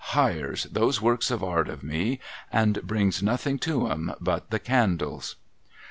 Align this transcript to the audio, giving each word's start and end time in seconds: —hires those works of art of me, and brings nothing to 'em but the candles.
—hires 0.15 0.63
those 0.71 0.99
works 0.99 1.29
of 1.29 1.43
art 1.43 1.69
of 1.69 1.83
me, 1.83 2.19
and 2.51 2.81
brings 2.81 3.21
nothing 3.21 3.59
to 3.59 3.85
'em 3.87 4.11
but 4.19 4.49
the 4.49 4.57
candles. 4.57 5.35